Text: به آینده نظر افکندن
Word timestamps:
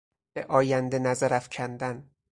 به 0.35 0.45
آینده 0.45 0.99
نظر 0.99 1.33
افکندن 1.33 2.09